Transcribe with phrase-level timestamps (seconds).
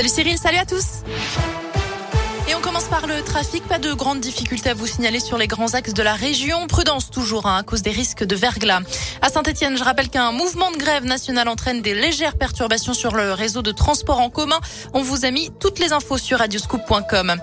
[0.00, 1.02] Salut Cyril, salut à tous.
[2.48, 3.62] Et on commence par le trafic.
[3.68, 6.66] Pas de grandes difficultés à vous signaler sur les grands axes de la région.
[6.68, 8.80] Prudence toujours hein, à cause des risques de verglas.
[9.20, 13.34] À Saint-Etienne, je rappelle qu'un mouvement de grève national entraîne des légères perturbations sur le
[13.34, 14.58] réseau de transport en commun.
[14.94, 17.36] On vous a mis toutes les infos sur radioscoop.com.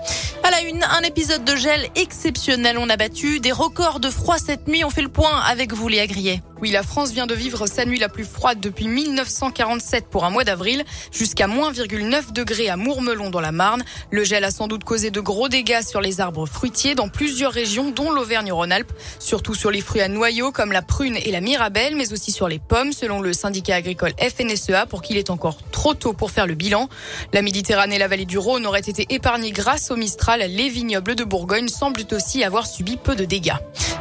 [0.48, 2.78] À la une, un épisode de gel exceptionnel.
[2.78, 4.82] On a battu des records de froid cette nuit.
[4.82, 6.40] On fait le point avec vous, Léa Grillet.
[6.60, 10.30] Oui, la France vient de vivre sa nuit la plus froide depuis 1947 pour un
[10.30, 13.84] mois d'avril, jusqu'à moins 9 degrés à Mourmelon dans la Marne.
[14.10, 17.52] Le gel a sans doute causé de gros dégâts sur les arbres fruitiers dans plusieurs
[17.52, 21.94] régions, dont l'Auvergne-Rhône-Alpes, surtout sur les fruits à noyaux comme la prune et la mirabelle,
[21.94, 25.94] mais aussi sur les pommes, selon le syndicat agricole FNSEA, pour qu'il est encore trop
[25.94, 26.88] tôt pour faire le bilan.
[27.32, 30.37] La Méditerranée et la vallée du Rhône auraient été épargnées grâce au Mistral.
[30.46, 33.56] Les vignobles de Bourgogne semblent aussi avoir subi peu de dégâts.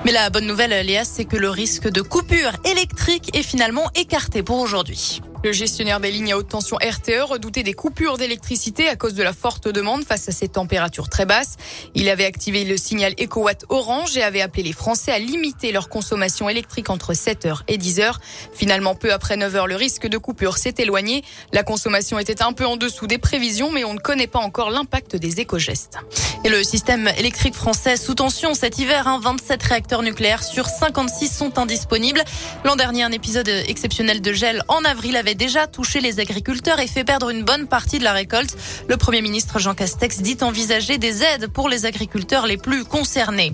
[0.05, 4.43] Mais la bonne nouvelle, Léa, c'est que le risque de coupure électrique est finalement écarté
[4.43, 5.21] pour aujourd'hui.
[5.47, 9.23] Le gestionnaire des lignes à haute tension RTE redoutait des coupures d'électricité à cause de
[9.23, 11.55] la forte demande face à ces températures très basses.
[11.95, 15.87] Il avait activé le signal EcoWatt Orange et avait appelé les Français à limiter leur
[15.87, 18.15] consommation électrique entre 7h et 10h.
[18.51, 21.23] Finalement, peu après 9h, le risque de coupure s'est éloigné.
[21.53, 24.69] La consommation était un peu en dessous des prévisions, mais on ne connaît pas encore
[24.69, 25.97] l'impact des éco-gestes.
[26.43, 31.29] Et le système électrique français sous tension cet hiver, hein, 27 réacteurs nucléaires sur 56
[31.29, 32.23] sont indisponibles.
[32.65, 36.87] L'an dernier, un épisode exceptionnel de gel en avril avait déjà touché les agriculteurs et
[36.87, 38.57] fait perdre une bonne partie de la récolte.
[38.89, 43.51] Le Premier ministre Jean Castex dit envisager des aides pour les agriculteurs les plus concernés.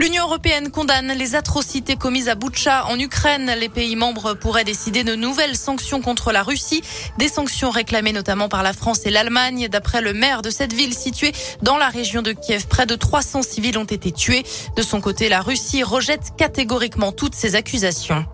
[0.00, 3.52] L'Union européenne condamne les atrocités commises à Boutcha en Ukraine.
[3.58, 6.82] Les pays membres pourraient décider de nouvelles sanctions contre la Russie,
[7.18, 9.68] des sanctions réclamées notamment par la France et l'Allemagne.
[9.68, 13.42] D'après le maire de cette ville située dans la région de Kiev, près de 300
[13.42, 14.44] civils ont été tués.
[14.76, 18.24] De son côté, la Russie rejette catégoriquement toutes ces accusations.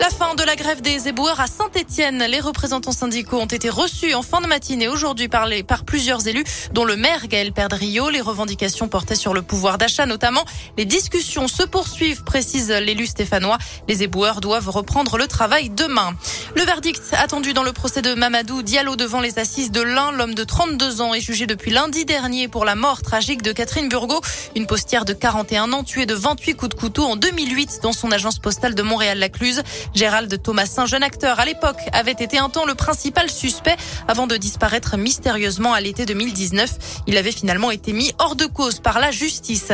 [0.00, 2.24] La fin de la grève des éboueurs à Saint-Etienne.
[2.30, 6.28] Les représentants syndicaux ont été reçus en fin de matinée aujourd'hui par, les, par plusieurs
[6.28, 8.08] élus, dont le maire Gaël Perdriau.
[8.08, 10.44] Les revendications portaient sur le pouvoir d'achat notamment.
[10.76, 13.58] Les discussions se poursuivent, précise l'élu stéphanois.
[13.88, 16.14] Les éboueurs doivent reprendre le travail demain.
[16.56, 20.12] Le verdict attendu dans le procès de Mamadou Diallo devant les assises de l'Ain.
[20.12, 23.88] L'homme de 32 ans est jugé depuis lundi dernier pour la mort tragique de Catherine
[23.88, 24.22] Burgot,
[24.56, 28.10] une postière de 41 ans tuée de 28 coups de couteau en 2008 dans son
[28.12, 29.62] agence postale de Montréal-Lacluse.
[29.94, 33.76] Gérald Thomasin, jeune acteur à l'époque, avait été un temps le principal suspect
[34.08, 36.70] avant de disparaître mystérieusement à l'été 2019.
[37.06, 39.70] Il avait finalement été mis hors de cause par la justice.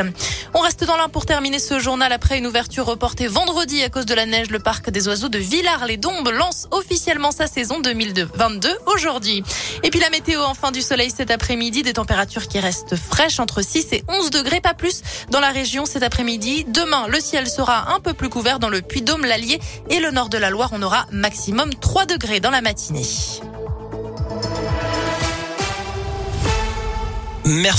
[0.53, 4.05] On reste dans l'un pour terminer ce journal après une ouverture reportée vendredi à cause
[4.05, 4.49] de la neige.
[4.49, 9.43] Le parc des oiseaux de Villars-les-Dombes lance officiellement sa saison 2022 aujourd'hui.
[9.83, 13.61] Et puis la météo, enfin du soleil cet après-midi, des températures qui restent fraîches entre
[13.61, 16.65] 6 et 11 degrés, pas plus dans la région cet après-midi.
[16.67, 19.59] Demain, le ciel sera un peu plus couvert dans le Puy-Dôme, l'Allier
[19.89, 20.69] et le nord de la Loire.
[20.73, 23.05] On aura maximum 3 degrés dans la matinée.
[27.45, 27.71] Merci.